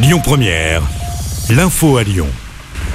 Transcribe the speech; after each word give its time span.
Lyon 0.00 0.20
Première, 0.22 0.82
l'info 1.50 1.96
à 1.96 2.04
Lyon. 2.04 2.28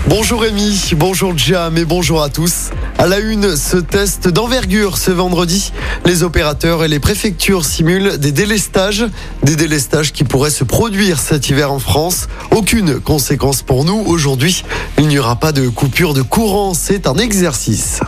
Bonjour 0.08 0.42
Rémi, 0.42 0.92
bonjour 0.96 1.38
Jam 1.38 1.78
et 1.78 1.84
bonjour 1.84 2.24
à 2.24 2.30
tous. 2.30 2.70
À 2.98 3.08
la 3.08 3.20
une, 3.20 3.58
ce 3.58 3.76
test 3.76 4.30
d'envergure 4.30 4.98
ce 4.98 5.12
vendredi. 5.12 5.74
Les 6.06 6.24
opérateurs 6.24 6.82
et 6.82 6.88
les 6.88 7.02
préfectures 7.02 7.66
simulent 7.66 8.18
des 8.20 8.32
délestages, 8.32 9.06
des 9.44 9.58
délestages 9.58 10.14
qui 10.14 10.24
pourraient 10.24 10.50
se 10.50 10.64
produire 10.64 11.20
cet 11.20 11.50
hiver 11.50 11.74
en 11.74 11.80
France. 11.80 12.30
Aucune 12.52 13.02
conséquence 13.02 13.64
pour 13.64 13.84
nous 13.84 14.02
aujourd'hui. 14.06 14.64
Il 14.98 15.10
n'y 15.10 15.20
aura 15.20 15.36
pas 15.36 15.52
de 15.52 15.68
coupure 15.68 16.14
de 16.14 16.22
courant, 16.22 16.74
c'est 16.74 17.06
un 17.06 17.16
exercice. 17.16 18.00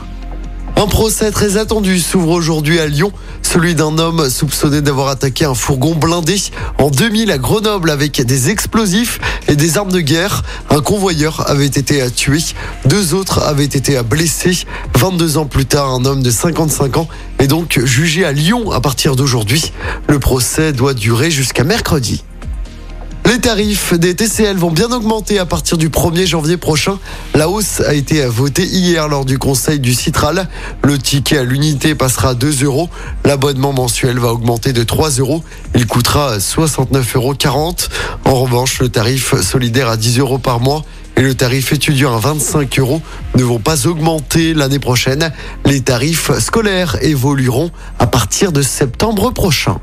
Un 0.77 0.87
procès 0.87 1.31
très 1.31 1.55
attendu 1.55 1.99
s'ouvre 1.99 2.31
aujourd'hui 2.31 2.79
à 2.79 2.87
Lyon, 2.87 3.13
celui 3.41 3.75
d'un 3.75 3.97
homme 3.97 4.29
soupçonné 4.29 4.81
d'avoir 4.81 5.07
attaqué 5.07 5.45
un 5.45 5.53
fourgon 5.53 5.95
blindé 5.95 6.35
en 6.77 6.89
2000 6.89 7.31
à 7.31 7.37
Grenoble 7.37 7.89
avec 7.89 8.21
des 8.21 8.49
explosifs 8.49 9.19
et 9.47 9.55
des 9.55 9.77
armes 9.77 9.91
de 9.91 10.01
guerre. 10.01 10.43
Un 10.69 10.81
convoyeur 10.81 11.49
avait 11.49 11.65
été 11.65 12.05
tué, 12.11 12.39
deux 12.85 13.13
autres 13.13 13.41
avaient 13.41 13.63
été 13.63 14.01
blessés. 14.03 14.65
22 14.97 15.37
ans 15.37 15.45
plus 15.45 15.65
tard, 15.65 15.91
un 15.91 16.03
homme 16.03 16.21
de 16.21 16.29
55 16.29 16.97
ans 16.97 17.07
est 17.39 17.47
donc 17.47 17.79
jugé 17.85 18.25
à 18.25 18.33
Lyon 18.33 18.71
à 18.71 18.81
partir 18.81 19.15
d'aujourd'hui. 19.15 19.71
Le 20.09 20.19
procès 20.19 20.73
doit 20.73 20.93
durer 20.93 21.31
jusqu'à 21.31 21.63
mercredi. 21.63 22.21
Les 23.45 23.51
tarifs 23.51 23.93
des 23.93 24.15
TCL 24.15 24.57
vont 24.57 24.71
bien 24.71 24.91
augmenter 24.91 25.37
à 25.37 25.45
partir 25.45 25.77
du 25.77 25.89
1er 25.89 26.25
janvier 26.25 26.57
prochain. 26.57 26.97
La 27.35 27.47
hausse 27.47 27.79
a 27.79 27.93
été 27.93 28.25
votée 28.25 28.65
hier 28.65 29.07
lors 29.07 29.23
du 29.23 29.37
conseil 29.37 29.79
du 29.79 29.93
Citral. 29.93 30.47
Le 30.81 30.97
ticket 30.97 31.37
à 31.37 31.43
l'unité 31.43 31.93
passera 31.93 32.29
à 32.29 32.33
2 32.33 32.63
euros. 32.63 32.89
L'abonnement 33.23 33.71
mensuel 33.71 34.17
va 34.17 34.33
augmenter 34.33 34.73
de 34.73 34.81
3 34.81 35.11
euros. 35.19 35.43
Il 35.75 35.85
coûtera 35.85 36.39
69,40 36.39 37.45
euros. 37.45 37.75
En 38.25 38.33
revanche, 38.33 38.79
le 38.79 38.89
tarif 38.89 39.39
solidaire 39.39 39.89
à 39.89 39.97
10 39.97 40.17
euros 40.17 40.39
par 40.39 40.59
mois 40.59 40.83
et 41.15 41.21
le 41.21 41.35
tarif 41.35 41.71
étudiant 41.71 42.15
à 42.15 42.19
25 42.19 42.79
euros 42.79 43.03
ne 43.35 43.43
vont 43.43 43.59
pas 43.59 43.85
augmenter 43.85 44.55
l'année 44.55 44.79
prochaine. 44.79 45.31
Les 45.65 45.81
tarifs 45.81 46.31
scolaires 46.39 46.97
évolueront 47.03 47.69
à 47.99 48.07
partir 48.07 48.51
de 48.51 48.63
septembre 48.63 49.29
prochain. 49.29 49.79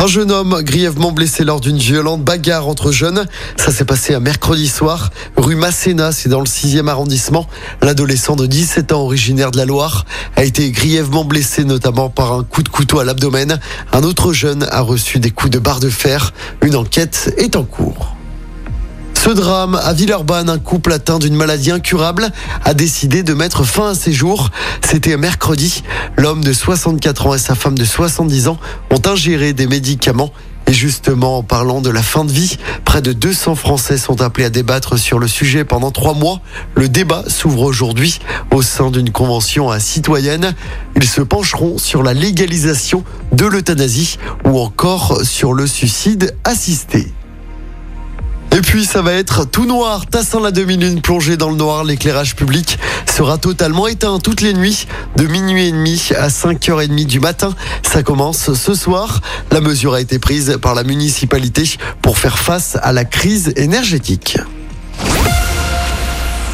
Un 0.00 0.06
jeune 0.06 0.30
homme 0.30 0.62
grièvement 0.62 1.10
blessé 1.10 1.42
lors 1.42 1.60
d'une 1.60 1.76
violente 1.76 2.22
bagarre 2.22 2.68
entre 2.68 2.92
jeunes. 2.92 3.26
Ça 3.56 3.72
s'est 3.72 3.84
passé 3.84 4.14
un 4.14 4.20
mercredi 4.20 4.68
soir, 4.68 5.10
rue 5.36 5.56
Masséna, 5.56 6.12
c'est 6.12 6.28
dans 6.28 6.38
le 6.38 6.46
6e 6.46 6.86
arrondissement. 6.86 7.48
L'adolescent 7.82 8.36
de 8.36 8.46
17 8.46 8.92
ans, 8.92 9.00
originaire 9.00 9.50
de 9.50 9.56
la 9.56 9.64
Loire, 9.64 10.06
a 10.36 10.44
été 10.44 10.70
grièvement 10.70 11.24
blessé 11.24 11.64
notamment 11.64 12.10
par 12.10 12.32
un 12.32 12.44
coup 12.44 12.62
de 12.62 12.68
couteau 12.68 13.00
à 13.00 13.04
l'abdomen. 13.04 13.58
Un 13.92 14.04
autre 14.04 14.32
jeune 14.32 14.68
a 14.70 14.82
reçu 14.82 15.18
des 15.18 15.32
coups 15.32 15.50
de 15.50 15.58
barre 15.58 15.80
de 15.80 15.90
fer. 15.90 16.32
Une 16.62 16.76
enquête 16.76 17.34
est 17.36 17.56
en 17.56 17.64
cours. 17.64 18.17
Ce 19.20 19.30
drame 19.30 19.74
à 19.74 19.92
Villeurbanne, 19.94 20.48
un 20.48 20.60
couple 20.60 20.92
atteint 20.92 21.18
d'une 21.18 21.34
maladie 21.34 21.72
incurable 21.72 22.30
a 22.64 22.72
décidé 22.72 23.24
de 23.24 23.34
mettre 23.34 23.64
fin 23.64 23.90
à 23.90 23.94
ses 23.94 24.12
jours. 24.12 24.50
C'était 24.80 25.16
mercredi. 25.16 25.82
L'homme 26.16 26.44
de 26.44 26.52
64 26.52 27.26
ans 27.26 27.34
et 27.34 27.38
sa 27.38 27.56
femme 27.56 27.76
de 27.76 27.84
70 27.84 28.46
ans 28.46 28.58
ont 28.90 29.02
ingéré 29.04 29.52
des 29.52 29.66
médicaments. 29.66 30.32
Et 30.68 30.72
justement, 30.72 31.38
en 31.38 31.42
parlant 31.42 31.80
de 31.80 31.90
la 31.90 32.02
fin 32.02 32.24
de 32.24 32.30
vie, 32.30 32.58
près 32.84 33.02
de 33.02 33.12
200 33.12 33.56
Français 33.56 33.98
sont 33.98 34.22
appelés 34.22 34.46
à 34.46 34.50
débattre 34.50 34.96
sur 34.96 35.18
le 35.18 35.26
sujet 35.26 35.64
pendant 35.64 35.90
trois 35.90 36.14
mois. 36.14 36.40
Le 36.76 36.88
débat 36.88 37.24
s'ouvre 37.26 37.62
aujourd'hui 37.62 38.20
au 38.52 38.62
sein 38.62 38.90
d'une 38.90 39.10
convention 39.10 39.68
citoyenne. 39.80 40.54
Ils 40.94 41.08
se 41.08 41.22
pencheront 41.22 41.76
sur 41.76 42.04
la 42.04 42.14
légalisation 42.14 43.02
de 43.32 43.46
l'euthanasie 43.46 44.16
ou 44.44 44.60
encore 44.60 45.24
sur 45.24 45.54
le 45.54 45.66
suicide 45.66 46.36
assisté. 46.44 47.12
Et 48.56 48.60
puis 48.60 48.84
ça 48.84 49.02
va 49.02 49.12
être 49.12 49.44
tout 49.44 49.66
noir, 49.66 50.06
tassant 50.06 50.40
la 50.40 50.50
demi-lune 50.50 51.00
plongée 51.00 51.36
dans 51.36 51.50
le 51.50 51.56
noir, 51.56 51.84
l'éclairage 51.84 52.34
public 52.34 52.78
sera 53.06 53.38
totalement 53.38 53.86
éteint 53.86 54.18
toutes 54.18 54.40
les 54.40 54.52
nuits 54.52 54.86
de 55.16 55.26
minuit 55.26 55.68
et 55.68 55.72
demi 55.72 56.10
à 56.16 56.28
5h30 56.28 57.06
du 57.06 57.20
matin. 57.20 57.54
Ça 57.82 58.02
commence 58.02 58.52
ce 58.54 58.74
soir. 58.74 59.20
La 59.50 59.60
mesure 59.60 59.94
a 59.94 60.00
été 60.00 60.18
prise 60.18 60.58
par 60.62 60.74
la 60.74 60.84
municipalité 60.84 61.64
pour 62.02 62.18
faire 62.18 62.38
face 62.38 62.76
à 62.82 62.92
la 62.92 63.04
crise 63.04 63.52
énergétique. 63.56 64.38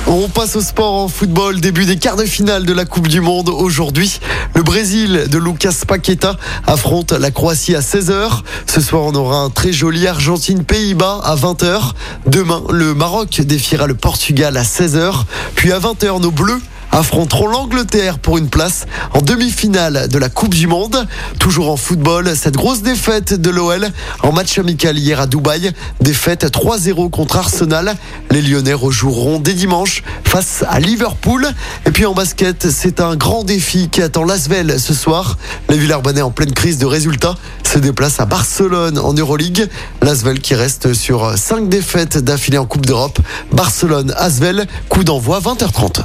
On 0.06 0.28
passe 0.28 0.54
au 0.56 0.60
sport 0.60 0.94
en 0.94 1.08
football. 1.08 1.60
Début 1.60 1.86
des 1.86 1.96
quarts 1.96 2.16
de 2.16 2.26
finale 2.26 2.66
de 2.66 2.74
la 2.74 2.84
Coupe 2.84 3.08
du 3.08 3.22
Monde 3.22 3.48
aujourd'hui. 3.48 4.20
Le 4.54 4.62
Brésil 4.62 5.24
de 5.30 5.38
Lucas 5.38 5.74
Paqueta 5.88 6.36
affronte 6.66 7.12
la 7.12 7.30
Croatie 7.30 7.74
à 7.74 7.80
16h. 7.80 8.42
Ce 8.66 8.80
soir, 8.82 9.04
on 9.04 9.14
aura 9.14 9.38
un 9.38 9.48
très 9.48 9.72
joli 9.72 10.06
Argentine-Pays-Bas 10.06 11.22
à 11.24 11.34
20h. 11.36 11.92
Demain, 12.26 12.62
le 12.70 12.92
Maroc 12.92 13.40
défiera 13.40 13.86
le 13.86 13.94
Portugal 13.94 14.58
à 14.58 14.62
16h. 14.62 15.24
Puis 15.54 15.72
à 15.72 15.78
20h, 15.78 16.20
nos 16.20 16.30
Bleus 16.30 16.60
affronteront 16.94 17.48
l'Angleterre 17.48 18.20
pour 18.20 18.38
une 18.38 18.48
place 18.48 18.86
en 19.12 19.20
demi-finale 19.20 20.06
de 20.08 20.16
la 20.16 20.28
Coupe 20.28 20.54
du 20.54 20.68
Monde. 20.68 21.08
Toujours 21.40 21.70
en 21.70 21.76
football, 21.76 22.36
cette 22.36 22.56
grosse 22.56 22.82
défaite 22.82 23.34
de 23.34 23.50
l'OL 23.50 23.88
en 24.22 24.30
match 24.30 24.58
amical 24.58 24.96
hier 24.96 25.20
à 25.20 25.26
Dubaï. 25.26 25.72
Défaite 26.00 26.44
3-0 26.44 27.10
contre 27.10 27.36
Arsenal. 27.36 27.96
Les 28.30 28.40
Lyonnais 28.40 28.74
rejoueront 28.74 29.40
dès 29.40 29.54
dimanche 29.54 30.04
face 30.24 30.64
à 30.68 30.78
Liverpool. 30.78 31.48
Et 31.84 31.90
puis 31.90 32.06
en 32.06 32.14
basket, 32.14 32.70
c'est 32.70 33.00
un 33.00 33.16
grand 33.16 33.42
défi 33.42 33.88
qui 33.88 34.00
attend 34.00 34.24
Lasvel 34.24 34.78
ce 34.78 34.94
soir. 34.94 35.36
Les 35.68 35.78
Villers-Banais 35.78 36.22
en 36.22 36.30
pleine 36.30 36.52
crise 36.52 36.78
de 36.78 36.86
résultats 36.86 37.34
se 37.64 37.80
déplacent 37.80 38.20
à 38.20 38.26
Barcelone 38.26 39.00
en 39.00 39.14
Euroleague. 39.14 39.68
Lasvel 40.00 40.38
qui 40.38 40.54
reste 40.54 40.94
sur 40.94 41.36
5 41.36 41.68
défaites 41.68 42.18
d'affilée 42.18 42.58
en 42.58 42.66
Coupe 42.66 42.86
d'Europe. 42.86 43.18
Barcelone-Asvel, 43.50 44.68
coup 44.88 45.02
d'envoi 45.02 45.40
20h30. 45.40 46.04